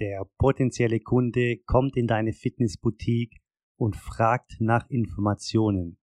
Der 0.00 0.24
potenzielle 0.38 1.00
Kunde 1.00 1.58
kommt 1.66 1.96
in 1.96 2.06
deine 2.06 2.32
Fitnessboutique 2.32 3.40
und 3.76 3.96
fragt 3.96 4.60
nach 4.60 4.88
Informationen. 4.90 5.98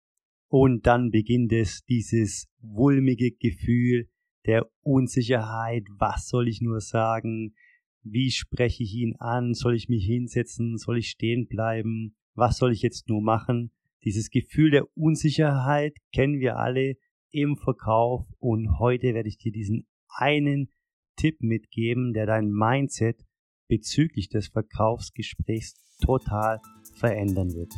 Und 0.49 0.87
dann 0.87 1.11
beginnt 1.11 1.53
es, 1.53 1.85
dieses 1.85 2.49
wulmige 2.59 3.33
Gefühl 3.33 4.09
der 4.47 4.67
Unsicherheit. 4.83 5.85
Was 5.99 6.29
soll 6.29 6.49
ich 6.49 6.61
nur 6.61 6.81
sagen? 6.81 7.55
Wie 8.03 8.31
spreche 8.31 8.83
ich 8.83 8.95
ihn 8.95 9.17
an? 9.19 9.55
Soll 9.55 9.75
ich 9.75 9.89
mich 9.89 10.07
hinsetzen? 10.07 10.79
Soll 10.79 10.99
ich 10.99 11.09
stehen 11.09 11.47
bleiben? 11.47 12.17
Was 12.35 12.57
soll 12.59 12.73
ich 12.73 12.83
jetzt 12.83 13.09
nur 13.09 13.21
machen? 13.21 13.73
Dieses 14.05 14.31
Gefühl 14.31 14.71
der 14.71 14.87
Unsicherheit 14.97 15.97
kennen 16.13 16.41
wir 16.41 16.57
alle 16.57 16.97
im 17.31 17.57
Verkauf 17.57 18.27
und 18.39 18.79
heute 18.79 19.15
werde 19.15 19.29
ich 19.29 19.39
dir 19.39 19.53
diesen 19.53 19.87
einen 20.09 20.71
Tipp 21.17 21.41
mitgeben, 21.41 22.13
der 22.13 22.27
dein 22.27 22.51
Mindset 22.51 23.25
bezüglich 23.73 24.29
des 24.29 24.49
Verkaufsgesprächs 24.49 25.83
total 26.05 26.61
verändern 26.97 27.55
wird. 27.55 27.73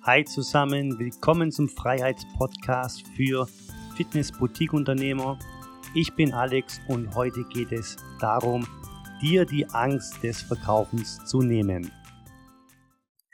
Hi 0.00 0.24
zusammen, 0.24 0.98
willkommen 0.98 1.52
zum 1.52 1.68
Freiheitspodcast 1.68 3.06
für 3.08 3.46
Fitness-Boutique-Unternehmer. 3.98 5.38
Ich 5.94 6.14
bin 6.14 6.32
Alex 6.32 6.80
und 6.88 7.14
heute 7.14 7.44
geht 7.52 7.70
es 7.70 7.96
darum, 8.18 8.66
dir 9.20 9.44
die 9.44 9.66
Angst 9.66 10.22
des 10.22 10.40
Verkaufens 10.40 11.22
zu 11.26 11.42
nehmen. 11.42 11.92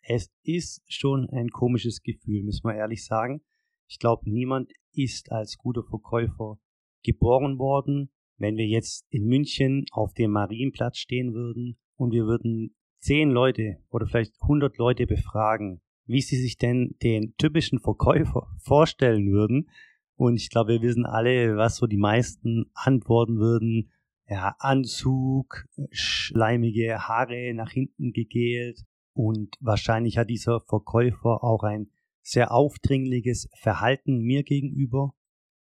Es 0.03 0.29
ist 0.43 0.83
schon 0.89 1.31
ein 1.31 1.51
komisches 1.51 2.03
Gefühl, 2.03 2.43
müssen 2.43 2.67
wir 2.67 2.75
ehrlich 2.75 3.05
sagen. 3.05 3.43
Ich 3.87 4.01
glaube, 4.01 4.29
niemand 4.29 4.73
ist 4.93 5.31
als 5.31 5.57
guter 5.57 5.85
Verkäufer 5.85 6.59
geboren 7.05 7.61
worden. 7.61 8.11
Wenn 8.39 8.57
wir 8.57 8.67
jetzt 8.67 9.07
in 9.11 9.27
München 9.27 9.87
auf 9.93 10.15
dem 10.15 10.33
Marienplatz 10.33 10.99
stehen 10.99 11.35
würden 11.35 11.77
und 11.97 12.13
wir 12.13 12.27
würden 12.27 12.75
zehn 13.01 13.31
Leute 13.31 13.79
oder 13.91 14.07
vielleicht 14.07 14.41
hundert 14.43 14.79
Leute 14.79 15.07
befragen, 15.07 15.81
wie 16.07 16.21
sie 16.21 16.37
sich 16.37 16.57
denn 16.57 16.97
den 17.03 17.35
typischen 17.37 17.81
Verkäufer 17.81 18.49
vorstellen 18.59 19.31
würden. 19.31 19.69
Und 20.17 20.37
ich 20.37 20.51
glaube, 20.51 20.75
wir 20.75 20.83
wissen 20.83 21.07
alle, 21.07 21.57
was 21.57 21.77
so 21.77 21.87
die 21.87 21.97
meisten 21.97 22.71
antworten 22.75 23.39
würden. 23.39 23.91
Ja, 24.29 24.55
Anzug, 24.59 25.67
schleimige 25.91 27.09
Haare 27.09 27.53
nach 27.55 27.71
hinten 27.71 28.13
gegelt. 28.13 28.85
Und 29.15 29.57
wahrscheinlich 29.61 30.17
hat 30.17 30.31
dieser 30.31 30.61
Verkäufer 30.61 31.43
auch 31.45 31.65
ein 31.65 31.91
sehr 32.23 32.53
aufdringliches 32.53 33.49
Verhalten 33.55 34.21
mir 34.21 34.43
gegenüber. 34.43 35.15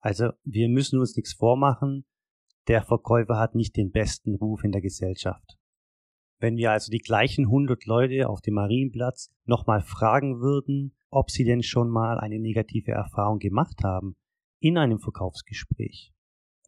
Also 0.00 0.30
wir 0.44 0.68
müssen 0.68 0.98
uns 0.98 1.16
nichts 1.16 1.34
vormachen. 1.34 2.06
Der 2.68 2.82
Verkäufer 2.82 3.38
hat 3.38 3.54
nicht 3.54 3.76
den 3.76 3.92
besten 3.92 4.34
Ruf 4.34 4.64
in 4.64 4.72
der 4.72 4.80
Gesellschaft. 4.80 5.56
Wenn 6.38 6.56
wir 6.56 6.72
also 6.72 6.90
die 6.90 6.98
gleichen 6.98 7.46
100 7.46 7.86
Leute 7.86 8.28
auf 8.28 8.40
dem 8.40 8.54
Marienplatz 8.54 9.30
nochmal 9.44 9.80
fragen 9.80 10.40
würden, 10.40 10.96
ob 11.10 11.30
sie 11.30 11.44
denn 11.44 11.62
schon 11.62 11.88
mal 11.88 12.18
eine 12.18 12.38
negative 12.38 12.90
Erfahrung 12.90 13.38
gemacht 13.38 13.82
haben 13.84 14.16
in 14.60 14.76
einem 14.76 14.98
Verkaufsgespräch, 14.98 16.12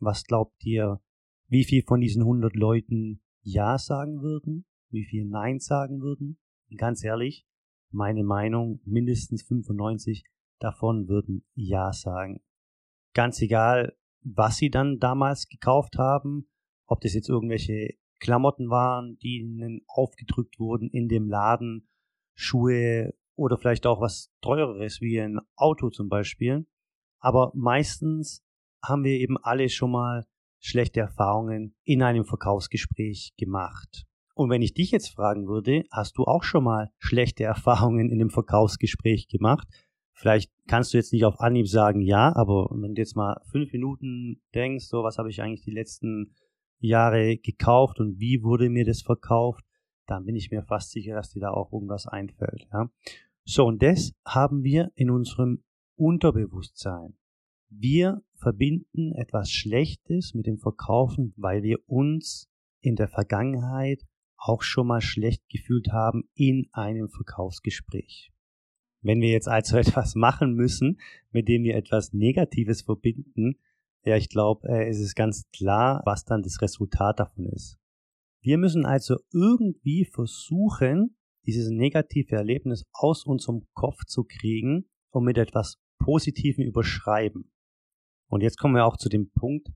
was 0.00 0.24
glaubt 0.24 0.64
ihr, 0.64 1.00
wie 1.48 1.64
viel 1.64 1.82
von 1.82 2.00
diesen 2.00 2.22
100 2.22 2.54
Leuten 2.54 3.20
Ja 3.42 3.78
sagen 3.78 4.22
würden, 4.22 4.66
wie 4.90 5.04
viel 5.04 5.24
Nein 5.26 5.58
sagen 5.58 6.00
würden? 6.00 6.38
Ganz 6.76 7.02
ehrlich, 7.02 7.46
meine 7.90 8.22
Meinung, 8.22 8.80
mindestens 8.84 9.42
95 9.42 10.24
davon 10.60 11.08
würden 11.08 11.44
Ja 11.54 11.92
sagen. 11.92 12.40
Ganz 13.14 13.40
egal, 13.42 13.96
was 14.36 14.56
sie 14.56 14.70
dann 14.70 14.98
damals 14.98 15.48
gekauft 15.48 15.98
haben, 15.98 16.48
ob 16.86 17.00
das 17.00 17.14
jetzt 17.14 17.28
irgendwelche 17.28 17.94
Klamotten 18.18 18.70
waren, 18.70 19.18
die 19.18 19.38
ihnen 19.38 19.82
aufgedrückt 19.86 20.58
wurden 20.58 20.90
in 20.90 21.08
dem 21.08 21.28
Laden, 21.28 21.88
Schuhe 22.34 23.14
oder 23.36 23.58
vielleicht 23.58 23.86
auch 23.86 24.00
was 24.00 24.32
teureres 24.40 25.00
wie 25.00 25.20
ein 25.20 25.38
Auto 25.56 25.90
zum 25.90 26.08
Beispiel. 26.08 26.66
Aber 27.20 27.52
meistens 27.54 28.44
haben 28.82 29.04
wir 29.04 29.18
eben 29.18 29.38
alle 29.38 29.68
schon 29.68 29.92
mal 29.92 30.26
schlechte 30.60 31.00
Erfahrungen 31.00 31.76
in 31.84 32.02
einem 32.02 32.24
Verkaufsgespräch 32.24 33.34
gemacht. 33.36 34.06
Und 34.34 34.50
wenn 34.50 34.62
ich 34.62 34.74
dich 34.74 34.92
jetzt 34.92 35.08
fragen 35.08 35.48
würde, 35.48 35.84
hast 35.90 36.16
du 36.16 36.24
auch 36.24 36.44
schon 36.44 36.64
mal 36.64 36.90
schlechte 36.98 37.44
Erfahrungen 37.44 38.10
in 38.10 38.18
dem 38.18 38.30
Verkaufsgespräch 38.30 39.28
gemacht? 39.28 39.66
Vielleicht 40.18 40.50
kannst 40.66 40.92
du 40.92 40.98
jetzt 40.98 41.12
nicht 41.12 41.24
auf 41.24 41.38
Anhieb 41.38 41.68
sagen, 41.68 42.00
ja, 42.00 42.34
aber 42.34 42.68
wenn 42.72 42.96
du 42.96 43.00
jetzt 43.00 43.14
mal 43.14 43.40
fünf 43.52 43.72
Minuten 43.72 44.42
denkst, 44.52 44.86
so 44.86 45.04
was 45.04 45.16
habe 45.16 45.30
ich 45.30 45.40
eigentlich 45.40 45.62
die 45.62 45.70
letzten 45.70 46.34
Jahre 46.80 47.36
gekauft 47.36 48.00
und 48.00 48.18
wie 48.18 48.42
wurde 48.42 48.68
mir 48.68 48.84
das 48.84 49.02
verkauft, 49.02 49.64
dann 50.06 50.24
bin 50.24 50.34
ich 50.34 50.50
mir 50.50 50.64
fast 50.64 50.90
sicher, 50.90 51.14
dass 51.14 51.30
dir 51.30 51.38
da 51.38 51.50
auch 51.50 51.72
irgendwas 51.72 52.08
einfällt. 52.08 52.66
Ja? 52.72 52.90
So, 53.44 53.64
und 53.64 53.80
das 53.80 54.12
haben 54.24 54.64
wir 54.64 54.90
in 54.96 55.10
unserem 55.10 55.62
Unterbewusstsein. 55.94 57.16
Wir 57.70 58.20
verbinden 58.34 59.12
etwas 59.12 59.52
Schlechtes 59.52 60.34
mit 60.34 60.46
dem 60.46 60.58
Verkaufen, 60.58 61.32
weil 61.36 61.62
wir 61.62 61.78
uns 61.86 62.50
in 62.80 62.96
der 62.96 63.06
Vergangenheit 63.06 64.02
auch 64.36 64.62
schon 64.62 64.88
mal 64.88 65.00
schlecht 65.00 65.48
gefühlt 65.48 65.92
haben 65.92 66.28
in 66.34 66.66
einem 66.72 67.08
Verkaufsgespräch. 67.08 68.32
Wenn 69.00 69.20
wir 69.20 69.30
jetzt 69.30 69.48
also 69.48 69.76
etwas 69.78 70.14
machen 70.14 70.54
müssen, 70.54 71.00
mit 71.30 71.48
dem 71.48 71.62
wir 71.62 71.76
etwas 71.76 72.12
Negatives 72.12 72.82
verbinden, 72.82 73.58
ja, 74.04 74.16
ich 74.16 74.28
glaube, 74.28 74.68
äh, 74.68 74.88
es 74.88 75.00
ist 75.00 75.14
ganz 75.14 75.48
klar, 75.50 76.02
was 76.04 76.24
dann 76.24 76.42
das 76.42 76.62
Resultat 76.62 77.20
davon 77.20 77.46
ist. 77.46 77.78
Wir 78.40 78.56
müssen 78.56 78.86
also 78.86 79.16
irgendwie 79.32 80.04
versuchen, 80.04 81.16
dieses 81.46 81.70
negative 81.70 82.36
Erlebnis 82.36 82.84
aus 82.92 83.24
unserem 83.24 83.66
Kopf 83.74 84.04
zu 84.06 84.24
kriegen 84.24 84.88
und 85.10 85.24
mit 85.24 85.38
etwas 85.38 85.78
Positivem 85.98 86.64
überschreiben. 86.64 87.50
Und 88.28 88.42
jetzt 88.42 88.58
kommen 88.58 88.74
wir 88.74 88.84
auch 88.84 88.96
zu 88.96 89.08
dem 89.08 89.30
Punkt, 89.30 89.68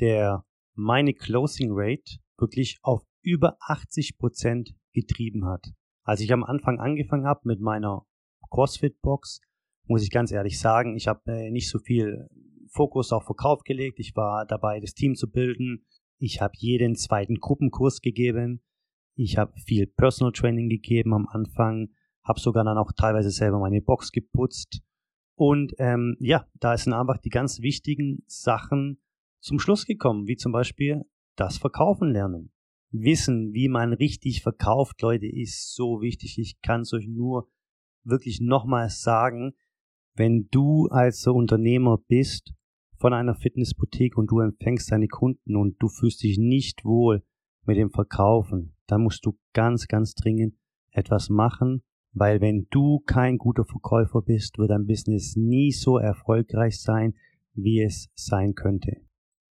der 0.00 0.44
meine 0.74 1.14
Closing 1.14 1.70
Rate 1.72 2.18
wirklich 2.38 2.78
auf 2.82 3.02
über 3.22 3.56
80 3.60 4.18
Prozent 4.18 4.74
getrieben 4.92 5.46
hat. 5.46 5.72
Als 6.04 6.20
ich 6.20 6.32
am 6.32 6.44
Anfang 6.44 6.78
angefangen 6.78 7.26
habe 7.26 7.40
mit 7.44 7.60
meiner 7.60 8.06
CrossFit 8.54 9.00
Box, 9.02 9.40
muss 9.88 10.04
ich 10.04 10.10
ganz 10.10 10.30
ehrlich 10.30 10.60
sagen, 10.60 10.96
ich 10.96 11.08
habe 11.08 11.20
äh, 11.26 11.50
nicht 11.50 11.68
so 11.68 11.80
viel 11.80 12.28
Fokus 12.68 13.12
auf 13.12 13.24
Verkauf 13.24 13.64
gelegt. 13.64 13.98
Ich 13.98 14.14
war 14.14 14.46
dabei, 14.46 14.78
das 14.78 14.94
Team 14.94 15.16
zu 15.16 15.28
bilden. 15.28 15.84
Ich 16.18 16.40
habe 16.40 16.54
jeden 16.58 16.94
zweiten 16.94 17.40
Gruppenkurs 17.40 18.00
gegeben. 18.00 18.62
Ich 19.16 19.38
habe 19.38 19.58
viel 19.58 19.88
Personal 19.88 20.32
Training 20.32 20.68
gegeben 20.68 21.14
am 21.14 21.26
Anfang. 21.26 21.88
Habe 22.22 22.38
sogar 22.38 22.62
dann 22.62 22.78
auch 22.78 22.92
teilweise 22.92 23.30
selber 23.30 23.58
meine 23.58 23.82
Box 23.82 24.12
geputzt. 24.12 24.82
Und 25.36 25.74
ähm, 25.78 26.16
ja, 26.20 26.46
da 26.54 26.76
sind 26.76 26.92
einfach 26.92 27.18
die 27.18 27.30
ganz 27.30 27.60
wichtigen 27.60 28.22
Sachen 28.26 29.02
zum 29.40 29.58
Schluss 29.58 29.84
gekommen, 29.84 30.28
wie 30.28 30.36
zum 30.36 30.52
Beispiel 30.52 31.02
das 31.34 31.58
Verkaufen 31.58 32.12
lernen. 32.12 32.52
Wissen, 32.92 33.52
wie 33.52 33.68
man 33.68 33.92
richtig 33.92 34.42
verkauft, 34.42 35.02
Leute, 35.02 35.26
ist 35.26 35.74
so 35.74 36.00
wichtig. 36.00 36.38
Ich 36.38 36.60
kann 36.62 36.82
es 36.82 36.92
euch 36.92 37.08
nur 37.08 37.48
wirklich 38.04 38.40
nochmals 38.40 39.02
sagen, 39.02 39.54
wenn 40.14 40.48
du 40.50 40.86
als 40.88 41.26
Unternehmer 41.26 41.98
bist 42.08 42.54
von 42.98 43.12
einer 43.12 43.34
Fitnessboutique 43.34 44.16
und 44.16 44.30
du 44.30 44.40
empfängst 44.40 44.90
deine 44.92 45.08
Kunden 45.08 45.56
und 45.56 45.76
du 45.80 45.88
fühlst 45.88 46.22
dich 46.22 46.38
nicht 46.38 46.84
wohl 46.84 47.24
mit 47.66 47.76
dem 47.76 47.90
Verkaufen, 47.90 48.76
dann 48.86 49.02
musst 49.02 49.24
du 49.26 49.38
ganz, 49.52 49.88
ganz 49.88 50.14
dringend 50.14 50.54
etwas 50.92 51.28
machen, 51.28 51.82
weil 52.12 52.40
wenn 52.40 52.66
du 52.70 53.00
kein 53.00 53.38
guter 53.38 53.64
Verkäufer 53.64 54.22
bist, 54.22 54.58
wird 54.58 54.70
dein 54.70 54.86
Business 54.86 55.34
nie 55.36 55.72
so 55.72 55.98
erfolgreich 55.98 56.80
sein, 56.80 57.14
wie 57.54 57.82
es 57.82 58.08
sein 58.14 58.54
könnte. 58.54 58.96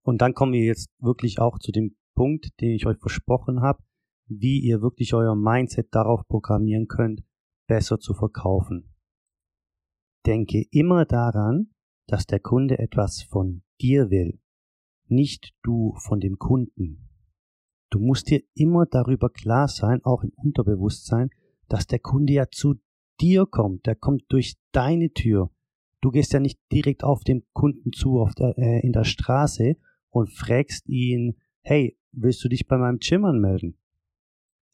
Und 0.02 0.20
dann 0.20 0.34
kommen 0.34 0.52
wir 0.52 0.64
jetzt 0.64 0.88
wirklich 0.98 1.38
auch 1.38 1.58
zu 1.58 1.70
dem 1.70 1.96
Punkt, 2.14 2.60
den 2.60 2.70
ich 2.70 2.86
euch 2.86 2.98
versprochen 2.98 3.60
habe, 3.60 3.82
wie 4.26 4.58
ihr 4.60 4.82
wirklich 4.82 5.14
euer 5.14 5.36
Mindset 5.36 5.94
darauf 5.94 6.26
programmieren 6.26 6.88
könnt, 6.88 7.22
besser 7.68 8.00
zu 8.00 8.14
verkaufen. 8.14 8.92
Denke 10.26 10.64
immer 10.72 11.04
daran, 11.04 11.70
dass 12.08 12.26
der 12.26 12.40
Kunde 12.40 12.78
etwas 12.80 13.22
von 13.22 13.62
dir 13.80 14.10
will, 14.10 14.40
nicht 15.06 15.54
du 15.62 15.94
von 15.98 16.18
dem 16.18 16.38
Kunden. 16.38 17.08
Du 17.90 18.00
musst 18.00 18.28
dir 18.30 18.42
immer 18.54 18.86
darüber 18.86 19.30
klar 19.30 19.68
sein, 19.68 20.04
auch 20.04 20.22
im 20.24 20.32
Unterbewusstsein, 20.34 21.30
dass 21.68 21.86
der 21.86 22.00
Kunde 22.00 22.32
ja 22.32 22.46
zu 22.50 22.74
dir 23.20 23.46
kommt, 23.46 23.86
der 23.86 23.94
kommt 23.94 24.24
durch 24.28 24.56
deine 24.72 25.12
Tür. 25.12 25.50
Du 26.00 26.10
gehst 26.10 26.32
ja 26.32 26.40
nicht 26.40 26.60
direkt 26.72 27.04
auf 27.04 27.24
den 27.24 27.44
Kunden 27.52 27.92
zu 27.92 28.20
auf 28.20 28.34
der, 28.34 28.56
äh, 28.58 28.80
in 28.80 28.92
der 28.92 29.04
Straße 29.04 29.76
und 30.10 30.30
fragst 30.30 30.88
ihn, 30.88 31.36
hey, 31.62 31.98
willst 32.12 32.44
du 32.44 32.48
dich 32.48 32.66
bei 32.66 32.76
meinem 32.76 32.98
Gym 32.98 33.24
anmelden? 33.24 33.78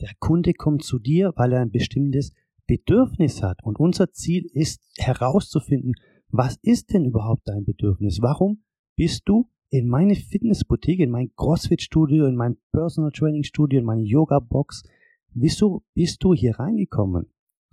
Der 0.00 0.10
Kunde 0.18 0.52
kommt 0.52 0.82
zu 0.82 0.98
dir, 0.98 1.32
weil 1.36 1.52
er 1.52 1.60
ein 1.60 1.70
bestimmtes 1.70 2.32
Bedürfnis 2.66 3.42
hat. 3.42 3.62
Und 3.62 3.78
unser 3.78 4.12
Ziel 4.12 4.46
ist 4.52 4.80
herauszufinden, 4.98 5.94
was 6.28 6.56
ist 6.62 6.92
denn 6.92 7.04
überhaupt 7.04 7.46
dein 7.46 7.64
Bedürfnis? 7.64 8.20
Warum 8.20 8.62
bist 8.96 9.22
du 9.26 9.48
in 9.74 9.88
meine 9.88 10.14
Fitnessboutique, 10.14 11.00
in 11.00 11.10
mein 11.10 11.34
CrossFit-Studio, 11.34 12.26
in 12.26 12.36
mein 12.36 12.56
Personal 12.70 13.10
Training 13.10 13.42
Studio, 13.42 13.80
in 13.80 13.84
meine 13.84 14.04
Yoga-Box. 14.04 14.84
Wieso 15.32 15.82
bist 15.94 16.22
du 16.22 16.32
hier 16.32 16.60
reingekommen? 16.60 17.26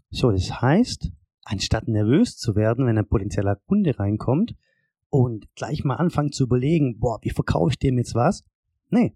So, 0.10 0.32
das 0.32 0.62
heißt, 0.62 1.12
anstatt 1.44 1.88
nervös 1.88 2.38
zu 2.38 2.56
werden, 2.56 2.88
wenn 2.88 2.98
ein 2.98 3.08
potenzieller 3.08 3.56
Kunde 3.56 4.00
reinkommt 4.00 4.56
und 5.10 5.54
gleich 5.54 5.84
mal 5.84 5.98
anfangen 5.98 6.32
zu 6.32 6.46
überlegen, 6.46 6.98
boah, 6.98 7.20
wie 7.22 7.30
verkaufe 7.30 7.70
ich 7.70 7.78
dem 7.78 8.00
jetzt 8.00 8.16
was? 8.16 8.44
Nee, 8.90 9.16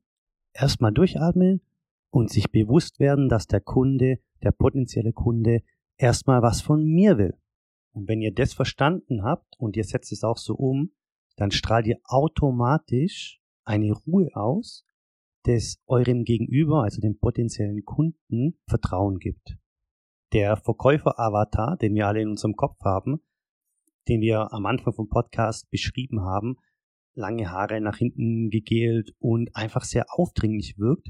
erstmal 0.54 0.94
durchatmen 0.94 1.62
und 2.12 2.30
sich 2.30 2.52
bewusst 2.52 3.00
werden, 3.00 3.30
dass 3.30 3.48
der 3.48 3.62
Kunde, 3.62 4.20
der 4.44 4.52
potenzielle 4.52 5.14
Kunde, 5.14 5.62
erstmal 5.98 6.42
was 6.42 6.62
von 6.62 6.84
mir 6.84 7.18
will. 7.18 7.38
Und 7.94 8.08
wenn 8.10 8.22
ihr 8.22 8.34
das 8.34 8.54
verstanden 8.54 9.24
habt 9.24 9.56
und 9.58 9.78
ihr 9.78 9.84
setzt 9.84 10.12
es 10.12 10.24
auch 10.24 10.38
so 10.38 10.56
um, 10.56 10.92
dann 11.38 11.52
strahlt 11.52 11.88
ihr 11.88 12.00
automatisch 12.04 13.42
eine 13.64 13.92
Ruhe 13.92 14.30
aus, 14.34 14.86
das 15.44 15.78
eurem 15.86 16.24
Gegenüber, 16.24 16.84
also 16.84 17.02
dem 17.02 17.18
potenziellen 17.18 17.84
Kunden, 17.86 18.58
Vertrauen 18.68 19.20
gibt. 19.20 19.58
Der 20.34 20.58
Verkäufer-Avatar, 20.58 21.78
den 21.78 21.94
wir 21.96 22.08
alle 22.08 22.22
in 22.22 22.30
unserem 22.30 22.56
Kopf 22.56 22.80
haben, 22.84 23.22
den 24.08 24.22
wir 24.22 24.52
am 24.54 24.66
Anfang 24.66 24.94
vom 24.94 25.08
Podcast 25.08 25.70
beschrieben 25.70 26.22
haben, 26.22 26.58
lange 27.14 27.50
Haare 27.50 27.80
nach 27.80 27.98
hinten 27.98 28.50
gegelt 28.50 29.16
und 29.20 29.56
einfach 29.56 29.84
sehr 29.84 30.06
aufdringlich 30.10 30.78
wirkt. 30.78 31.10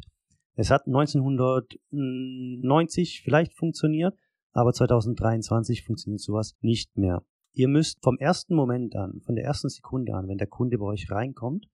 Es 0.55 0.71
hat 0.71 0.87
1990 0.87 3.21
vielleicht 3.23 3.53
funktioniert, 3.53 4.17
aber 4.53 4.71
2023 4.71 5.83
funktioniert 5.83 6.21
sowas 6.21 6.55
nicht 6.61 6.97
mehr. 6.97 7.25
Ihr 7.53 7.67
müsst 7.67 8.01
vom 8.01 8.17
ersten 8.17 8.55
Moment 8.55 8.95
an, 8.95 9.19
von 9.21 9.35
der 9.35 9.43
ersten 9.43 9.67
Sekunde 9.69 10.13
an, 10.13 10.29
wenn 10.29 10.37
der 10.37 10.47
Kunde 10.47 10.77
bei 10.77 10.85
euch 10.85 11.11
reinkommt 11.11 11.67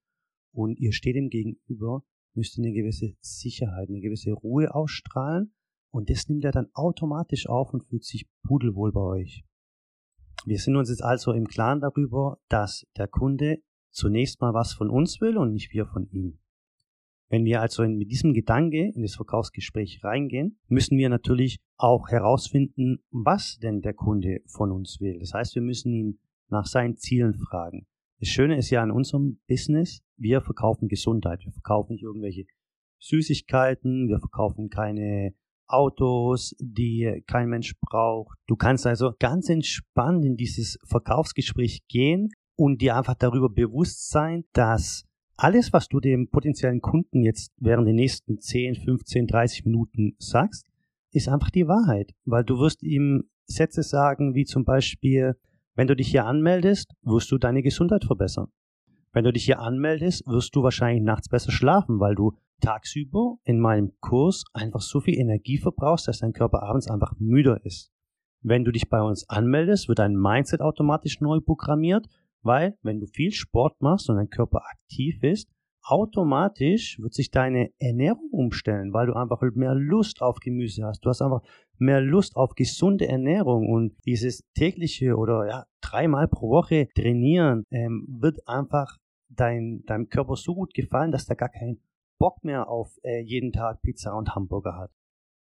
und 0.52 0.80
ihr 0.80 0.94
steht 0.94 1.16
ihm 1.16 1.30
gegenüber, 1.30 2.04
müsst 2.34 2.58
ihr 2.58 2.64
eine 2.64 2.74
gewisse 2.74 3.14
Sicherheit, 3.20 3.90
eine 3.90 4.02
gewisse 4.02 4.32
Ruhe 4.32 4.74
ausstrahlen 4.74 5.54
und 5.92 6.10
das 6.10 6.28
nimmt 6.28 6.44
er 6.44 6.52
dann 6.52 6.72
automatisch 6.74 7.48
auf 7.48 7.72
und 7.74 7.86
fühlt 7.86 8.04
sich 8.04 8.28
pudelwohl 8.44 8.92
bei 8.92 9.02
euch. 9.02 9.46
Wir 10.46 10.58
sind 10.58 10.76
uns 10.76 10.90
jetzt 10.90 11.04
also 11.04 11.34
im 11.34 11.48
Klaren 11.48 11.82
darüber, 11.82 12.40
dass 12.50 12.88
der 12.98 13.08
Kunde 13.08 13.62
zunächst 13.92 14.42
mal 14.42 14.56
was 14.56 14.74
von 14.74 14.90
uns 14.90 15.22
will 15.22 15.38
und 15.38 15.54
nicht 15.54 15.72
wir 15.72 15.86
von 15.86 16.10
ihm. 16.10 16.40
Wenn 17.32 17.46
wir 17.46 17.62
also 17.62 17.88
mit 17.88 18.12
diesem 18.12 18.34
Gedanke 18.34 18.92
in 18.94 19.04
das 19.04 19.16
Verkaufsgespräch 19.16 20.04
reingehen, 20.04 20.60
müssen 20.68 20.98
wir 20.98 21.08
natürlich 21.08 21.62
auch 21.78 22.10
herausfinden, 22.10 23.00
was 23.10 23.58
denn 23.58 23.82
der 23.82 23.94
Kunde 23.94 24.42
von 24.48 24.70
uns 24.70 25.00
will. 25.00 25.18
Das 25.18 25.34
heißt, 25.34 25.56
wir 25.56 25.62
müssen 25.62 25.94
ihn 25.94 26.20
nach 26.50 26.66
seinen 26.66 26.98
Zielen 26.98 27.34
fragen. 27.36 27.88
Das 28.20 28.28
Schöne 28.28 28.58
ist 28.58 28.70
ja 28.70 28.84
an 28.84 28.92
unserem 28.92 29.40
Business, 29.48 30.02
wir 30.18 30.42
verkaufen 30.42 30.90
Gesundheit. 30.90 31.46
Wir 31.46 31.54
verkaufen 31.54 31.94
nicht 31.94 32.04
irgendwelche 32.04 32.44
Süßigkeiten, 33.00 34.10
wir 34.10 34.20
verkaufen 34.20 34.70
keine 34.70 35.34
Autos, 35.68 36.54
die 36.60 37.24
kein 37.28 37.48
Mensch 37.48 37.76
braucht. 37.80 38.38
Du 38.46 38.58
kannst 38.58 38.86
also 38.86 39.14
ganz 39.20 39.48
entspannt 39.48 40.26
in 40.26 40.36
dieses 40.36 40.78
Verkaufsgespräch 40.86 41.88
gehen 41.88 42.28
und 42.58 42.82
dir 42.82 42.98
einfach 42.98 43.16
darüber 43.16 43.48
bewusst 43.50 44.10
sein, 44.10 44.44
dass 44.52 45.06
alles, 45.44 45.74
was 45.74 45.88
du 45.88 46.00
dem 46.00 46.30
potenziellen 46.30 46.82
Kunden 46.82 47.24
jetzt 47.24 47.52
während 47.58 47.88
den 47.88 47.96
nächsten 47.96 48.40
10, 48.40 48.76
15, 48.76 49.26
30 49.26 49.66
Minuten 49.66 50.16
sagst, 50.20 50.68
ist 51.12 51.28
einfach 51.28 51.50
die 51.50 51.68
Wahrheit, 51.68 52.14
weil 52.26 52.44
du 52.44 52.60
wirst 52.60 52.84
ihm 52.84 53.24
Sätze 53.46 53.82
sagen, 53.82 54.36
wie 54.36 54.46
zum 54.46 54.66
Beispiel, 54.66 55.36
wenn 55.74 55.88
du 55.88 55.96
dich 55.96 56.10
hier 56.10 56.26
anmeldest, 56.26 56.94
wirst 57.02 57.32
du 57.32 57.40
deine 57.40 57.64
Gesundheit 57.64 58.06
verbessern. 58.06 58.50
Wenn 59.14 59.24
du 59.24 59.34
dich 59.34 59.46
hier 59.46 59.60
anmeldest, 59.60 60.26
wirst 60.28 60.56
du 60.56 60.62
wahrscheinlich 60.62 61.04
nachts 61.04 61.28
besser 61.28 61.52
schlafen, 61.52 62.00
weil 62.00 62.14
du 62.14 62.34
tagsüber 62.62 63.38
in 63.44 63.60
meinem 63.60 63.94
Kurs 64.00 64.46
einfach 64.54 64.82
so 64.82 65.00
viel 65.00 65.18
Energie 65.18 65.58
verbrauchst, 65.58 66.08
dass 66.08 66.20
dein 66.20 66.34
Körper 66.34 66.62
abends 66.62 66.88
einfach 66.88 67.16
müder 67.18 67.66
ist. 67.66 67.92
Wenn 68.42 68.64
du 68.64 68.72
dich 68.72 68.90
bei 68.90 69.02
uns 69.02 69.28
anmeldest, 69.28 69.88
wird 69.88 70.00
dein 70.00 70.16
Mindset 70.16 70.62
automatisch 70.62 71.20
neu 71.20 71.40
programmiert 71.40 72.08
weil, 72.44 72.78
wenn 72.82 73.00
du 73.00 73.08
viel 73.08 73.32
Sport 73.32 73.82
machst 73.82 74.10
und 74.10 74.18
dein 74.18 74.30
Körper 74.30 74.62
aktiv 74.72 75.24
ist, 75.24 75.50
automatisch 75.84 77.00
wird 77.00 77.14
sich 77.14 77.32
deine 77.32 77.72
Ernährung 77.80 78.30
umstellen, 78.32 78.94
weil 78.94 79.08
du 79.08 79.14
einfach 79.14 79.42
mehr 79.56 79.74
Lust 79.74 80.22
auf 80.22 80.40
Gemüse 80.40 80.86
hast. 80.86 81.04
Du 81.04 81.10
hast 81.10 81.22
einfach 81.22 81.42
mehr 81.78 82.02
Lust 82.02 82.36
auf 82.36 82.54
gesunde 82.54 83.08
Ernährung 83.08 83.68
und 83.68 83.96
dieses 84.06 84.44
tägliche 84.54 85.16
oder 85.16 85.48
ja 85.48 85.66
dreimal 85.82 86.28
pro 86.28 86.50
Woche 86.50 86.88
trainieren 86.96 87.64
ähm, 87.72 88.06
wird 88.08 88.48
einfach 88.48 88.98
dein, 89.30 89.84
deinem 89.86 90.08
Körper 90.10 90.36
so 90.36 90.54
gut 90.54 90.74
gefallen, 90.74 91.12
dass 91.12 91.26
der 91.26 91.36
gar 91.36 91.50
keinen 91.50 91.82
Bock 92.20 92.44
mehr 92.44 92.70
auf 92.70 92.96
äh, 93.04 93.22
jeden 93.22 93.52
Tag 93.52 93.82
Pizza 93.82 94.16
und 94.16 94.36
Hamburger 94.36 94.78
hat. 94.78 94.92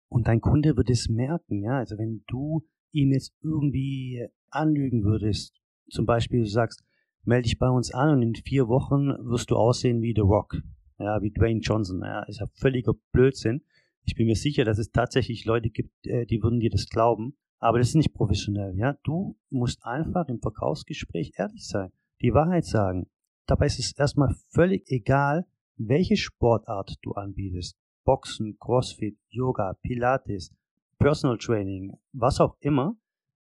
Und 0.09 0.27
dein 0.27 0.41
Kunde 0.41 0.77
wird 0.77 0.91
es 0.91 1.09
merken, 1.09 1.63
ja. 1.63 1.79
Also 1.79 1.97
wenn 1.99 2.25
du 2.27 2.63
ihm 2.93 3.13
jetzt 3.13 3.33
irgendwie 3.43 4.27
anlügen 4.51 5.05
würdest, 5.05 5.61
zum 5.89 6.07
Beispiel 6.07 6.41
du 6.41 6.49
sagst, 6.49 6.85
melde 7.25 7.45
dich 7.45 7.59
bei 7.59 7.69
uns 7.69 7.93
an 7.93 8.11
und 8.11 8.23
in 8.23 8.35
vier 8.35 8.69
Wochen 8.69 9.09
wirst 9.29 9.51
du 9.51 9.57
aussehen 9.57 10.03
wie 10.03 10.15
The 10.15 10.23
Rock, 10.23 10.63
ja, 10.99 11.21
wie 11.23 11.31
Dwayne 11.31 11.61
Johnson. 11.61 12.01
Ja, 12.01 12.23
ist 12.25 12.41
ja 12.41 12.47
völliger 12.55 12.95
Blödsinn. 13.13 13.63
Ich 14.05 14.15
bin 14.15 14.27
mir 14.27 14.37
sicher, 14.37 14.65
dass 14.65 14.79
es 14.79 14.93
tatsächlich 14.93 15.45
Leute 15.45 15.71
gibt, 15.71 16.07
äh, 16.07 16.27
die 16.27 16.43
würden 16.43 16.61
dir 16.61 16.71
das 16.71 16.89
glauben, 16.89 17.37
aber 17.59 17.79
das 17.79 17.89
ist 17.89 17.97
nicht 17.97 18.15
professionell. 18.15 18.77
Ja, 18.77 18.97
du 19.03 19.37
musst 19.51 19.85
einfach 19.85 20.29
im 20.29 20.41
Verkaufsgespräch 20.41 21.33
ehrlich 21.37 21.67
sein, 21.67 21.91
die 22.23 22.33
Wahrheit 22.33 22.65
sagen. 22.65 23.09
Dabei 23.47 23.67
ist 23.67 23.79
es 23.79 23.93
erstmal 23.93 24.35
völlig 24.49 24.89
egal, 24.89 25.47
welche 25.77 26.17
Sportart 26.17 26.95
du 27.03 27.13
anbietest. 27.13 27.77
Boxen, 28.05 28.57
Crossfit, 28.59 29.19
Yoga, 29.29 29.75
Pilates, 29.83 30.55
Personal 30.99 31.39
Training, 31.39 31.93
was 32.13 32.41
auch 32.41 32.57
immer. 32.61 32.97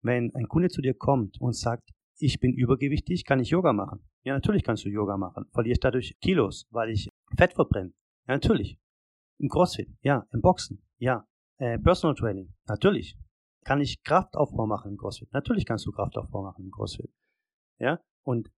Wenn 0.02 0.34
ein 0.36 0.48
Kunde 0.48 0.70
zu 0.70 0.82
dir 0.82 0.94
kommt 0.94 1.40
und 1.40 1.56
sagt, 1.56 1.92
ich 2.20 2.40
bin 2.40 2.54
übergewichtig, 2.54 3.26
kann 3.26 3.40
ich 3.40 3.50
Yoga 3.50 3.74
machen? 3.74 4.00
Ja, 4.24 4.34
natürlich 4.34 4.64
kannst 4.64 4.86
du 4.86 4.90
Yoga 4.90 5.18
machen. 5.18 5.46
Verliere 5.52 5.74
ich 5.74 5.80
dadurch 5.80 6.18
Kilos, 6.20 6.68
weil 6.72 6.90
ich 6.90 7.10
Fett 7.38 7.54
verbrenne? 7.54 7.94
Ja, 8.28 8.36
natürlich. 8.36 8.80
Im 9.40 9.50
CrossFit? 9.50 9.90
Ja. 10.02 10.26
Im 10.32 10.42
Boxen? 10.42 10.84
Ja. 10.98 11.28
Äh, 11.58 11.78
Personal 11.80 12.16
Training? 12.16 12.54
Natürlich. 12.68 13.18
Kann 13.64 13.82
ich 13.82 14.02
Kraftaufbau 14.04 14.66
machen 14.66 14.92
im 14.92 14.98
CrossFit? 14.98 15.32
Natürlich 15.34 15.66
kannst 15.66 15.86
du 15.86 15.92
Kraftaufbau 15.92 16.44
machen 16.44 16.66
im 16.66 16.72
CrossFit. 16.72 17.12
Ja. 17.80 18.00
Und 18.24 18.50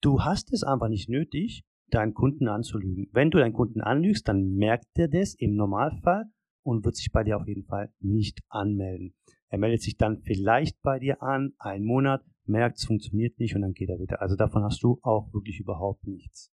du 0.00 0.22
hast 0.22 0.52
es 0.52 0.62
einfach 0.62 0.88
nicht 0.88 1.08
nötig, 1.08 1.64
deinen 1.90 2.14
Kunden 2.14 2.48
anzulügen. 2.48 3.08
Wenn 3.12 3.30
du 3.30 3.38
deinen 3.38 3.52
Kunden 3.52 3.80
anlügst, 3.80 4.28
dann 4.28 4.54
merkt 4.54 4.86
er 4.94 5.08
das 5.08 5.34
im 5.34 5.54
Normalfall 5.54 6.24
und 6.62 6.84
wird 6.84 6.96
sich 6.96 7.10
bei 7.12 7.24
dir 7.24 7.36
auf 7.36 7.46
jeden 7.46 7.64
Fall 7.64 7.92
nicht 8.00 8.40
anmelden. 8.48 9.14
Er 9.48 9.58
meldet 9.58 9.82
sich 9.82 9.96
dann 9.96 10.20
vielleicht 10.22 10.80
bei 10.82 10.98
dir 10.98 11.22
an, 11.22 11.52
einen 11.58 11.84
Monat, 11.84 12.24
merkt, 12.48 12.78
es 12.78 12.84
funktioniert 12.84 13.38
nicht 13.38 13.54
und 13.54 13.62
dann 13.62 13.72
geht 13.72 13.88
er 13.88 13.98
wieder. 13.98 14.20
Also 14.20 14.36
davon 14.36 14.62
hast 14.64 14.82
du 14.82 14.98
auch 15.02 15.32
wirklich 15.32 15.60
überhaupt 15.60 16.06
nichts. 16.06 16.50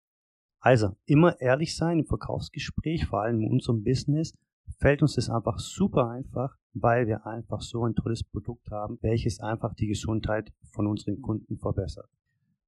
Also 0.60 0.96
immer 1.04 1.40
ehrlich 1.40 1.76
sein 1.76 1.98
im 1.98 2.06
Verkaufsgespräch, 2.06 3.06
vor 3.06 3.22
allem 3.22 3.42
in 3.42 3.50
unserem 3.50 3.84
Business, 3.84 4.34
fällt 4.78 5.02
uns 5.02 5.14
das 5.14 5.28
einfach 5.28 5.58
super 5.58 6.08
einfach, 6.08 6.56
weil 6.72 7.06
wir 7.06 7.26
einfach 7.26 7.60
so 7.60 7.84
ein 7.84 7.94
tolles 7.94 8.24
Produkt 8.24 8.70
haben, 8.70 8.98
welches 9.02 9.40
einfach 9.40 9.74
die 9.74 9.86
Gesundheit 9.86 10.52
von 10.72 10.86
unseren 10.86 11.20
Kunden 11.20 11.58
verbessert. 11.58 12.08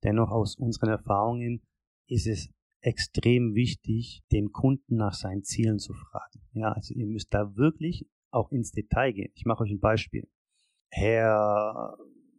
Dennoch 0.04 0.30
aus 0.30 0.56
unseren 0.56 0.90
Erfahrungen 0.90 1.62
ist 2.06 2.26
es 2.26 2.50
extrem 2.80 3.54
wichtig, 3.54 4.22
den 4.30 4.52
Kunden 4.52 4.96
nach 4.96 5.14
seinen 5.14 5.42
Zielen 5.42 5.78
zu 5.78 5.92
fragen. 5.94 6.40
Ja, 6.52 6.72
also 6.72 6.94
ihr 6.94 7.06
müsst 7.06 7.32
da 7.32 7.56
wirklich 7.56 8.06
auch 8.30 8.52
ins 8.52 8.72
Detail 8.72 9.12
gehen. 9.12 9.32
Ich 9.34 9.44
mache 9.46 9.64
euch 9.64 9.70
ein 9.70 9.80
Beispiel. 9.80 10.28
Herr 10.90 11.96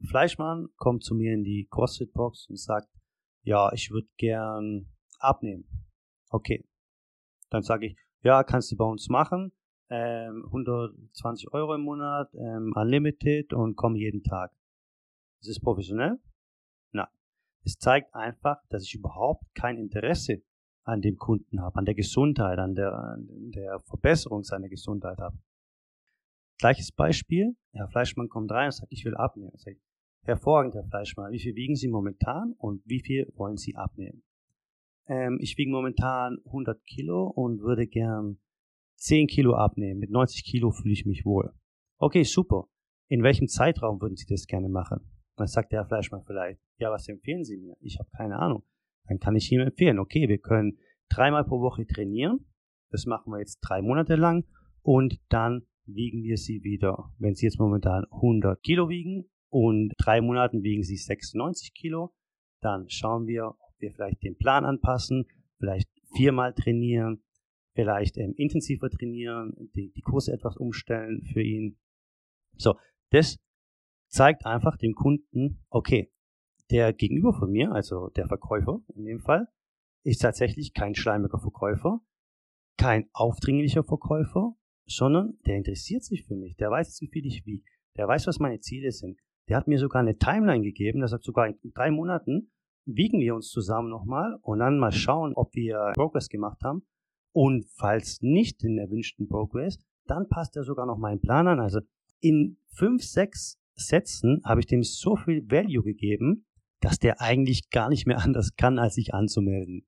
Fleischmann 0.10 0.70
kommt 0.78 1.04
zu 1.04 1.16
mir 1.16 1.34
in 1.34 1.44
die 1.44 1.68
CrossFit-Box 1.70 2.48
und 2.50 2.60
sagt, 2.60 2.90
ja, 3.44 3.72
ich 3.74 3.92
würde 3.92 4.08
gern 4.18 4.88
abnehmen. 5.20 5.66
Okay. 6.30 6.66
Dann 7.50 7.64
sage 7.64 7.88
ich, 7.88 7.98
ja, 8.22 8.44
kannst 8.44 8.72
du 8.72 8.78
bei 8.78 8.86
uns 8.86 9.08
machen. 9.10 9.54
Ähm, 9.90 10.44
120 10.48 11.54
Euro 11.54 11.76
im 11.76 11.82
Monat, 11.82 12.34
ähm, 12.34 12.74
unlimited 12.76 13.54
und 13.54 13.76
komm 13.76 13.96
jeden 13.96 14.22
Tag. 14.22 14.52
Ist 15.40 15.50
es 15.50 15.60
professionell? 15.62 16.20
Nein. 16.92 17.08
Es 17.64 17.78
zeigt 17.78 18.14
einfach, 18.14 18.58
dass 18.70 18.84
ich 18.84 18.96
überhaupt 18.96 19.46
kein 19.56 19.78
Interesse 19.78 20.44
an 20.84 21.02
dem 21.02 21.18
Kunden 21.18 21.62
habe, 21.62 21.78
an 21.78 21.86
der 21.86 21.96
Gesundheit, 21.96 22.60
an 22.60 22.76
der, 22.76 22.94
an 22.94 23.52
der 23.52 23.80
Verbesserung 23.82 24.44
seiner 24.44 24.68
Gesundheit 24.68 25.20
habe. 25.20 25.38
Gleiches 26.60 26.92
Beispiel, 26.92 27.56
Herr 27.72 27.88
Fleischmann 27.88 28.30
kommt 28.30 28.52
rein 28.52 28.68
und 28.68 28.72
sagt, 28.72 28.92
ich 28.92 29.06
will 29.06 29.16
abnehmen. 29.16 29.52
Ich 29.54 29.62
sage, 29.62 29.80
hervorragend, 30.28 30.76
Herr 30.76 30.84
Fleischmann, 30.84 31.32
wie 31.32 31.40
viel 31.40 31.56
wiegen 31.56 31.76
Sie 31.76 31.88
momentan 31.88 32.54
und 32.58 32.82
wie 32.86 33.00
viel 33.00 33.32
wollen 33.36 33.58
Sie 33.58 33.76
abnehmen? 33.76 34.24
Ähm, 35.08 35.38
ich 35.42 35.58
wiege 35.58 35.72
momentan 35.72 36.38
100 36.46 36.84
Kilo 36.86 37.28
und 37.28 37.62
würde 37.62 37.88
gern 37.88 38.40
10 38.96 39.28
Kilo 39.28 39.56
abnehmen. 39.56 40.00
Mit 40.00 40.12
90 40.12 40.44
Kilo 40.44 40.72
fühle 40.72 40.94
ich 40.94 41.06
mich 41.06 41.26
wohl. 41.26 41.54
Okay, 41.98 42.24
super. 42.24 42.68
In 43.08 43.24
welchem 43.24 43.48
Zeitraum 43.48 44.02
würden 44.02 44.18
Sie 44.18 44.26
das 44.28 44.48
gerne 44.48 44.70
machen? 44.70 45.00
Dann 45.38 45.48
sagt 45.48 45.72
der 45.72 45.82
Herr 45.82 45.88
Fleischmann 45.88 46.24
vielleicht, 46.26 46.60
ja, 46.78 46.92
was 46.92 47.08
empfehlen 47.08 47.44
Sie 47.44 47.58
mir? 47.58 47.76
Ich 47.80 48.00
habe 48.00 48.10
keine 48.16 48.38
Ahnung. 48.40 48.64
dann 49.08 49.20
kann 49.20 49.36
ich 49.36 49.52
ihm 49.52 49.62
empfehlen, 49.62 50.00
okay, 50.00 50.28
wir 50.28 50.40
können 50.40 50.78
dreimal 51.10 51.46
pro 51.46 51.62
Woche 51.62 51.86
trainieren. 51.88 52.46
Das 52.92 53.06
machen 53.06 53.32
wir 53.32 53.40
jetzt 53.40 53.60
drei 53.62 53.82
Monate 53.82 54.16
lang 54.16 54.46
und 54.82 55.22
dann 55.30 55.66
wiegen 55.86 56.24
wir 56.24 56.38
sie 56.38 56.64
wieder. 56.64 57.14
Wenn 57.18 57.36
sie 57.36 57.46
jetzt 57.46 57.60
momentan 57.60 58.06
100 58.12 58.62
Kilo 58.62 58.90
wiegen 58.90 59.30
und 59.50 59.94
drei 59.98 60.22
Monaten 60.22 60.64
wiegen 60.64 60.84
sie 60.84 60.98
96 60.98 61.74
Kilo, 61.74 62.14
dann 62.62 62.90
schauen 62.90 63.28
wir, 63.28 63.48
ob 63.48 63.74
wir 63.80 63.92
vielleicht 63.92 64.24
den 64.24 64.38
Plan 64.38 64.66
anpassen, 64.66 65.26
vielleicht 65.58 65.90
viermal 66.16 66.54
trainieren, 66.54 67.24
vielleicht 67.74 68.18
ähm, 68.18 68.34
intensiver 68.38 68.90
trainieren, 68.90 69.54
die, 69.76 69.92
die 69.92 70.02
Kurse 70.02 70.34
etwas 70.34 70.58
umstellen 70.58 71.24
für 71.32 71.42
ihn. 71.42 71.78
So, 72.58 72.76
das 73.12 73.38
zeigt 74.10 74.46
einfach 74.46 74.78
dem 74.78 74.96
Kunden, 74.96 75.64
okay, 75.70 76.12
der 76.72 76.94
Gegenüber 76.94 77.34
von 77.34 77.52
mir, 77.52 77.72
also 77.72 78.10
der 78.10 78.28
Verkäufer 78.28 78.82
in 78.96 79.06
dem 79.06 79.20
Fall, 79.20 79.48
ist 80.04 80.22
tatsächlich 80.22 80.74
kein 80.74 80.96
schleimiger 80.96 81.40
Verkäufer, 81.40 82.02
kein 82.78 83.10
aufdringlicher 83.14 83.84
Verkäufer, 83.84 84.56
sondern 84.86 85.38
der 85.46 85.58
interessiert 85.58 86.04
sich 86.04 86.26
für 86.26 86.36
mich. 86.36 86.56
Der 86.58 86.72
weiß, 86.72 87.00
wie 87.02 87.08
viel 87.08 87.26
ich 87.26 87.46
wie. 87.46 87.64
Der 87.98 88.08
weiß, 88.08 88.28
was 88.28 88.40
meine 88.40 88.60
Ziele 88.60 88.92
sind. 88.92 89.20
Der 89.50 89.58
hat 89.58 89.68
mir 89.68 89.80
sogar 89.80 90.02
eine 90.02 90.18
Timeline 90.18 90.64
gegeben. 90.64 91.00
Der 91.00 91.08
sagt 91.08 91.24
sogar 91.24 91.48
in 91.48 91.58
drei 91.74 91.92
Monaten 91.92 92.52
wiegen 92.88 93.20
wir 93.20 93.36
uns 93.36 93.50
zusammen 93.50 93.90
nochmal 93.90 94.38
und 94.42 94.60
dann 94.60 94.80
mal 94.80 94.92
schauen, 94.92 95.34
ob 95.36 95.54
wir 95.54 95.92
Progress 95.94 96.30
gemacht 96.30 96.64
haben. 96.64 96.84
Und 97.34 97.66
falls 97.76 98.22
nicht 98.22 98.64
den 98.64 98.78
erwünschten 98.78 99.28
Progress, 99.28 99.78
dann 100.06 100.30
passt 100.30 100.56
er 100.56 100.64
sogar 100.64 100.86
noch 100.86 100.98
meinen 100.98 101.20
Plan 101.20 101.48
an. 101.48 101.60
Also 101.60 101.82
in 102.20 102.58
fünf, 102.70 103.04
sechs 103.04 103.60
Sätzen 103.76 104.42
habe 104.44 104.62
ich 104.62 104.66
dem 104.66 104.84
so 104.84 105.16
viel 105.16 105.44
Value 105.52 105.84
gegeben, 105.84 106.46
dass 106.80 106.98
der 106.98 107.22
eigentlich 107.22 107.70
gar 107.70 107.90
nicht 107.90 108.08
mehr 108.08 108.20
anders 108.24 108.56
kann, 108.56 108.80
als 108.80 108.96
sich 108.96 109.14
anzumelden. 109.14 109.86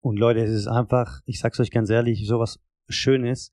Und 0.00 0.18
Leute, 0.18 0.40
es 0.40 0.50
ist 0.50 0.66
einfach, 0.68 1.20
ich 1.24 1.40
sag's 1.40 1.58
euch 1.58 1.70
ganz 1.70 1.88
ehrlich, 1.90 2.26
sowas 2.26 2.60
Schönes, 2.88 3.50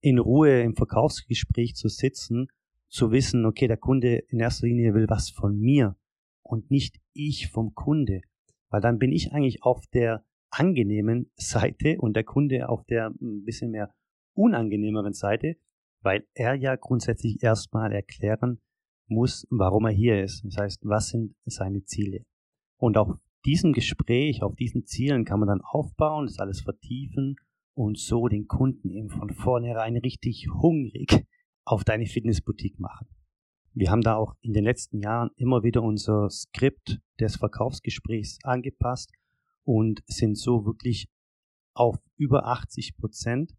in 0.00 0.18
Ruhe 0.18 0.62
im 0.62 0.74
Verkaufsgespräch 0.74 1.74
zu 1.74 1.88
sitzen, 1.88 2.48
zu 2.88 3.10
wissen, 3.10 3.44
okay, 3.44 3.68
der 3.68 3.76
Kunde 3.76 4.18
in 4.28 4.40
erster 4.40 4.66
Linie 4.66 4.94
will 4.94 5.06
was 5.08 5.30
von 5.30 5.58
mir 5.58 5.96
und 6.42 6.70
nicht 6.70 7.00
ich 7.12 7.48
vom 7.48 7.74
Kunde. 7.74 8.20
Weil 8.70 8.80
dann 8.80 8.98
bin 8.98 9.12
ich 9.12 9.32
eigentlich 9.32 9.62
auf 9.62 9.86
der 9.88 10.24
angenehmen 10.50 11.30
Seite 11.34 11.98
und 11.98 12.14
der 12.14 12.24
Kunde 12.24 12.68
auf 12.68 12.84
der 12.84 13.08
ein 13.20 13.44
bisschen 13.44 13.70
mehr 13.70 13.94
unangenehmeren 14.34 15.12
Seite, 15.12 15.56
weil 16.02 16.26
er 16.34 16.54
ja 16.54 16.76
grundsätzlich 16.76 17.42
erstmal 17.42 17.92
erklären 17.92 18.60
muss, 19.08 19.46
warum 19.50 19.86
er 19.86 19.92
hier 19.92 20.22
ist. 20.22 20.44
Das 20.44 20.56
heißt, 20.56 20.80
was 20.84 21.08
sind 21.08 21.34
seine 21.44 21.84
Ziele? 21.84 22.24
Und 22.78 22.96
auf 22.96 23.16
diesem 23.44 23.72
Gespräch, 23.72 24.42
auf 24.42 24.56
diesen 24.56 24.84
Zielen 24.84 25.24
kann 25.24 25.40
man 25.40 25.48
dann 25.48 25.60
aufbauen, 25.62 26.26
das 26.26 26.38
alles 26.38 26.60
vertiefen 26.60 27.36
und 27.74 27.98
so 27.98 28.28
den 28.28 28.46
Kunden 28.46 28.90
eben 28.90 29.08
von 29.08 29.30
vornherein 29.30 29.96
richtig 29.96 30.48
hungrig 30.52 31.26
auf 31.66 31.84
deine 31.84 32.06
Fitnessboutique 32.06 32.78
machen. 32.78 33.08
Wir 33.74 33.90
haben 33.90 34.00
da 34.00 34.16
auch 34.16 34.34
in 34.40 34.54
den 34.54 34.64
letzten 34.64 35.00
Jahren 35.00 35.30
immer 35.36 35.62
wieder 35.62 35.82
unser 35.82 36.30
Skript 36.30 36.98
des 37.20 37.36
Verkaufsgesprächs 37.36 38.38
angepasst 38.42 39.12
und 39.64 40.02
sind 40.06 40.38
so 40.38 40.64
wirklich 40.64 41.08
auf 41.74 41.98
über 42.16 42.46
80 42.46 42.96
Prozent 42.96 43.52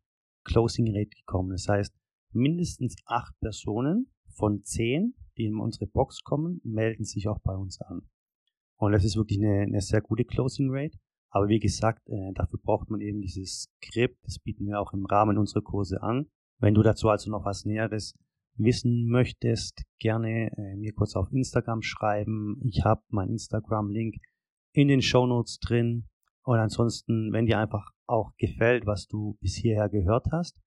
Closing 0.43 0.87
Rate 0.87 1.09
gekommen. 1.09 1.51
Das 1.51 1.67
heißt, 1.67 1.93
mindestens 2.31 2.95
acht 3.05 3.37
Personen 3.41 4.11
von 4.29 4.63
zehn, 4.63 5.13
die 5.37 5.45
in 5.45 5.59
unsere 5.59 5.85
Box 5.85 6.23
kommen, 6.23 6.61
melden 6.63 7.03
sich 7.03 7.27
auch 7.27 7.39
bei 7.39 7.55
uns 7.55 7.79
an. 7.81 8.09
Und 8.77 8.93
das 8.93 9.03
ist 9.03 9.17
wirklich 9.17 9.39
eine, 9.39 9.61
eine 9.61 9.81
sehr 9.81 10.01
gute 10.01 10.23
Closing 10.23 10.69
Rate. 10.71 10.97
Aber 11.29 11.49
wie 11.49 11.59
gesagt, 11.59 12.07
äh, 12.09 12.33
dafür 12.33 12.59
braucht 12.63 12.89
man 12.89 13.01
eben 13.01 13.21
dieses 13.21 13.69
Skript. 13.83 14.17
Das 14.23 14.39
bieten 14.39 14.65
wir 14.65 14.79
auch 14.79 14.93
im 14.93 15.05
Rahmen 15.05 15.37
unserer 15.37 15.61
Kurse 15.61 16.01
an. 16.01 16.27
Wenn 16.59 16.73
du 16.73 16.81
dazu 16.81 17.09
also 17.09 17.29
noch 17.29 17.45
was 17.45 17.65
Näheres 17.65 18.15
wissen 18.55 19.07
möchtest, 19.07 19.83
gerne 19.99 20.51
äh, 20.57 20.75
mir 20.75 20.93
kurz 20.93 21.15
auf 21.15 21.31
Instagram 21.31 21.81
schreiben. 21.81 22.59
Ich 22.65 22.83
habe 22.83 23.01
meinen 23.09 23.31
Instagram-Link 23.31 24.15
in 24.73 24.87
den 24.87 25.01
Show 25.01 25.27
Notes 25.27 25.59
drin. 25.59 26.07
Und 26.43 26.57
ansonsten, 26.57 27.31
wenn 27.33 27.45
dir 27.45 27.59
einfach 27.59 27.91
auch 28.07 28.31
gefällt, 28.37 28.85
was 28.85 29.07
du 29.07 29.37
bis 29.41 29.55
hierher 29.55 29.89
gehört 29.89 30.27
hast, 30.31 30.57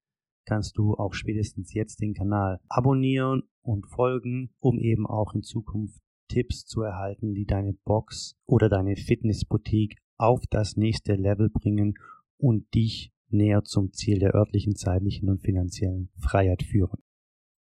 kannst 0.46 0.76
du 0.76 0.94
auch 0.94 1.14
spätestens 1.14 1.72
jetzt 1.74 2.00
den 2.00 2.14
Kanal 2.14 2.60
abonnieren 2.68 3.42
und 3.62 3.86
folgen, 3.88 4.50
um 4.60 4.78
eben 4.78 5.06
auch 5.06 5.34
in 5.34 5.42
Zukunft 5.42 6.00
Tipps 6.28 6.64
zu 6.64 6.82
erhalten, 6.82 7.34
die 7.34 7.44
deine 7.44 7.72
Box 7.84 8.36
oder 8.46 8.68
deine 8.68 8.96
Fitnessboutique 8.96 9.96
auf 10.16 10.42
das 10.50 10.76
nächste 10.76 11.14
Level 11.14 11.50
bringen 11.50 11.94
und 12.36 12.72
dich 12.74 13.12
näher 13.32 13.64
zum 13.64 13.92
Ziel 13.92 14.18
der 14.18 14.34
örtlichen, 14.34 14.76
zeitlichen 14.76 15.28
und 15.28 15.42
finanziellen 15.42 16.10
Freiheit 16.18 16.62
führen. 16.62 17.00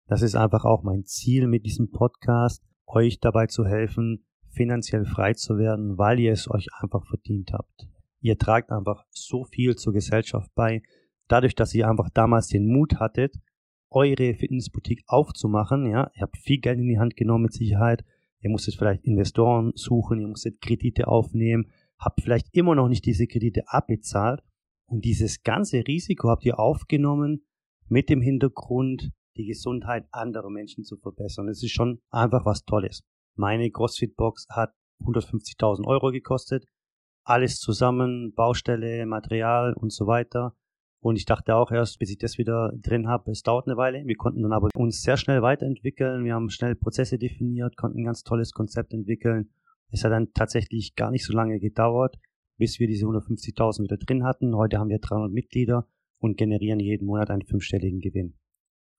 Das 0.07 0.23
ist 0.23 0.35
einfach 0.35 0.64
auch 0.64 0.83
mein 0.83 1.05
Ziel 1.05 1.47
mit 1.47 1.64
diesem 1.64 1.90
Podcast, 1.90 2.64
euch 2.87 3.21
dabei 3.21 3.47
zu 3.47 3.64
helfen, 3.64 4.25
finanziell 4.49 5.05
frei 5.05 5.35
zu 5.35 5.57
werden, 5.57 5.99
weil 5.99 6.19
ihr 6.19 6.33
es 6.33 6.50
euch 6.50 6.67
einfach 6.81 7.07
verdient 7.07 7.52
habt. 7.52 7.88
Ihr 8.21 8.37
tragt 8.37 8.71
einfach 8.71 9.05
so 9.11 9.45
viel 9.45 9.76
zur 9.76 9.93
Gesellschaft 9.93 10.50
bei, 10.55 10.83
dadurch, 11.29 11.55
dass 11.55 11.75
ihr 11.75 11.88
einfach 11.88 12.11
damals 12.11 12.49
den 12.49 12.67
Mut 12.67 12.97
hattet, 12.97 13.37
eure 13.88 14.35
Fitnessboutique 14.35 15.05
aufzumachen, 15.07 15.87
ja, 15.87 16.11
ihr 16.14 16.23
habt 16.23 16.37
viel 16.37 16.59
Geld 16.59 16.79
in 16.79 16.88
die 16.88 16.99
Hand 16.99 17.17
genommen 17.17 17.45
mit 17.45 17.52
Sicherheit, 17.52 18.05
ihr 18.40 18.50
musstet 18.50 18.75
vielleicht 18.75 19.05
Investoren 19.05 19.73
suchen, 19.75 20.21
ihr 20.21 20.29
musstet 20.29 20.61
Kredite 20.61 21.09
aufnehmen, 21.09 21.71
habt 21.99 22.21
vielleicht 22.21 22.49
immer 22.52 22.75
noch 22.75 22.88
nicht 22.88 23.05
diese 23.05 23.26
Kredite 23.26 23.62
abbezahlt 23.67 24.43
und 24.91 25.05
dieses 25.05 25.43
ganze 25.43 25.85
Risiko 25.87 26.29
habt 26.29 26.45
ihr 26.45 26.59
aufgenommen 26.59 27.47
mit 27.89 28.09
dem 28.09 28.21
Hintergrund, 28.21 29.11
die 29.37 29.47
Gesundheit 29.47 30.07
anderer 30.11 30.51
Menschen 30.51 30.83
zu 30.83 30.97
verbessern. 30.97 31.47
Das 31.47 31.63
ist 31.63 31.71
schon 31.71 32.01
einfach 32.11 32.45
was 32.45 32.65
Tolles. 32.65 33.05
Meine 33.37 33.71
CrossFit-Box 33.71 34.49
hat 34.51 34.75
150.000 35.05 35.87
Euro 35.87 36.11
gekostet. 36.11 36.65
Alles 37.23 37.61
zusammen, 37.61 38.33
Baustelle, 38.35 39.07
Material 39.07 39.75
und 39.75 39.93
so 39.93 40.09
weiter. 40.09 40.57
Und 40.99 41.17
ich 41.17 41.25
dachte 41.25 41.55
auch 41.55 41.71
erst, 41.71 42.01
bis 42.01 42.11
ich 42.11 42.19
das 42.19 42.37
wieder 42.37 42.73
drin 42.77 43.07
habe, 43.07 43.31
es 43.31 43.43
dauert 43.43 43.69
eine 43.69 43.77
Weile. 43.77 44.03
Wir 44.05 44.17
konnten 44.17 44.43
dann 44.43 44.53
aber 44.53 44.71
uns 44.75 45.03
sehr 45.03 45.17
schnell 45.17 45.41
weiterentwickeln. 45.41 46.25
Wir 46.25 46.35
haben 46.35 46.51
schnell 46.51 46.75
Prozesse 46.75 47.17
definiert, 47.17 47.77
konnten 47.77 48.01
ein 48.01 48.05
ganz 48.05 48.25
tolles 48.25 48.53
Konzept 48.53 48.93
entwickeln. 48.93 49.51
Es 49.93 50.03
hat 50.03 50.11
dann 50.11 50.33
tatsächlich 50.35 50.97
gar 50.97 51.13
nicht 51.13 51.25
so 51.25 51.33
lange 51.33 51.61
gedauert, 51.61 52.17
bis 52.61 52.79
wir 52.79 52.87
diese 52.87 53.07
150.000 53.07 53.85
wieder 53.85 53.97
drin 53.97 54.23
hatten. 54.23 54.55
Heute 54.55 54.79
haben 54.79 54.90
wir 54.90 54.99
300 54.99 55.33
Mitglieder 55.33 55.88
und 56.19 56.37
generieren 56.37 56.79
jeden 56.79 57.07
Monat 57.07 57.31
einen 57.31 57.47
fünfstelligen 57.47 58.00
Gewinn. 58.00 58.35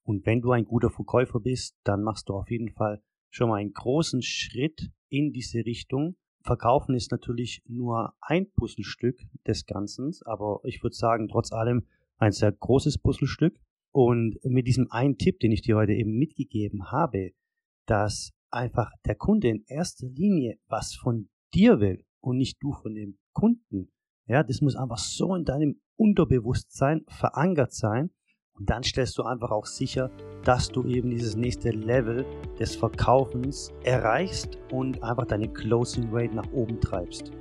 Und 0.03 0.25
wenn 0.25 0.41
du 0.41 0.51
ein 0.51 0.65
guter 0.65 0.89
Verkäufer 0.89 1.39
bist, 1.39 1.77
dann 1.84 2.01
machst 2.01 2.27
du 2.27 2.34
auf 2.34 2.50
jeden 2.50 2.70
Fall 2.70 3.03
schon 3.30 3.50
mal 3.50 3.58
einen 3.58 3.72
großen 3.72 4.24
Schritt 4.24 4.89
in 5.10 5.32
diese 5.32 5.63
Richtung. 5.63 6.15
Verkaufen 6.44 6.96
ist 6.96 7.12
natürlich 7.12 7.62
nur 7.68 8.15
ein 8.20 8.50
Puzzlestück 8.50 9.20
des 9.46 9.68
Ganzen, 9.68 10.12
aber 10.25 10.62
ich 10.63 10.82
würde 10.82 10.96
sagen, 10.96 11.27
trotz 11.27 11.51
allem 11.51 11.86
ein 12.18 12.32
sehr 12.32 12.51
großes 12.51 12.98
Puzzlestück. 12.98 13.60
Und 13.91 14.39
mit 14.44 14.65
diesem 14.65 14.89
einen 14.89 15.20
Tipp, 15.20 15.39
den 15.39 15.51
ich 15.51 15.62
dir 15.62 15.75
heute 15.75 15.94
eben 15.94 16.18
mitgegeben 16.18 16.91
habe, 16.91 17.34
dass 17.86 18.32
einfach 18.50 18.91
der 19.06 19.13
Kunde 19.13 19.50
in 19.50 19.63
erster 19.68 20.08
Linie 20.08 20.58
was 20.68 20.96
von 20.96 21.30
dir 21.53 21.80
will 21.80 22.03
und 22.22 22.38
nicht 22.38 22.58
du 22.62 22.72
von 22.72 22.94
dem 22.96 23.18
Kunden. 23.34 23.92
Ja, 24.28 24.44
das 24.44 24.62
muss 24.62 24.75
einfach 24.75 25.00
so 25.00 25.36
in 25.36 25.46
deinem 25.46 25.82
Unterbewusstsein 25.98 27.04
verankert 27.08 27.74
sein, 27.74 28.12
und 28.62 28.70
dann 28.70 28.84
stellst 28.84 29.18
du 29.18 29.24
einfach 29.24 29.50
auch 29.50 29.66
sicher, 29.66 30.12
dass 30.44 30.70
du 30.70 30.86
eben 30.86 31.10
dieses 31.10 31.36
nächste 31.36 31.72
Level 31.72 32.25
des 32.60 32.75
Verkaufens 32.75 33.72
erreichst 33.84 34.58
und 34.72 35.01
einfach 35.01 35.25
deine 35.25 35.48
Closing 35.48 36.10
Rate 36.12 36.36
nach 36.36 36.51
oben 36.51 36.80
treibst. 36.80 37.32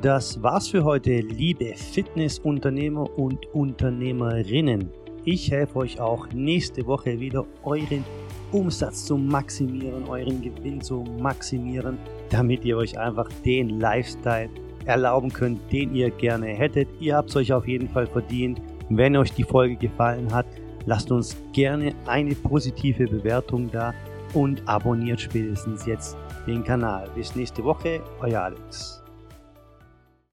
Das 0.00 0.42
war's 0.42 0.68
für 0.68 0.84
heute, 0.84 1.20
liebe 1.20 1.74
Fitnessunternehmer 1.74 3.18
und 3.18 3.44
Unternehmerinnen. 3.52 4.90
Ich 5.30 5.50
helfe 5.50 5.80
euch 5.80 6.00
auch 6.00 6.26
nächste 6.32 6.86
Woche 6.86 7.20
wieder, 7.20 7.44
euren 7.62 8.02
Umsatz 8.50 9.04
zu 9.04 9.18
maximieren, 9.18 10.08
euren 10.08 10.40
Gewinn 10.40 10.80
zu 10.80 11.04
maximieren, 11.20 11.98
damit 12.30 12.64
ihr 12.64 12.78
euch 12.78 12.98
einfach 12.98 13.28
den 13.44 13.78
Lifestyle 13.78 14.48
erlauben 14.86 15.30
könnt, 15.30 15.60
den 15.70 15.94
ihr 15.94 16.08
gerne 16.08 16.46
hättet. 16.46 16.88
Ihr 16.98 17.14
habt 17.14 17.28
es 17.28 17.36
euch 17.36 17.52
auf 17.52 17.68
jeden 17.68 17.90
Fall 17.90 18.06
verdient. 18.06 18.62
Wenn 18.88 19.18
euch 19.18 19.32
die 19.34 19.44
Folge 19.44 19.76
gefallen 19.76 20.32
hat, 20.32 20.46
lasst 20.86 21.12
uns 21.12 21.36
gerne 21.52 21.94
eine 22.06 22.34
positive 22.34 23.06
Bewertung 23.06 23.70
da 23.70 23.92
und 24.32 24.66
abonniert 24.66 25.20
spätestens 25.20 25.84
jetzt 25.84 26.16
den 26.46 26.64
Kanal. 26.64 27.06
Bis 27.14 27.36
nächste 27.36 27.62
Woche, 27.62 28.00
euer 28.22 28.44
Alex. 28.44 29.02